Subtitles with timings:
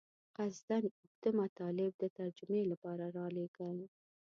[0.37, 3.77] قصداً اوږده مطالب د ترجمې لپاره رالېږل.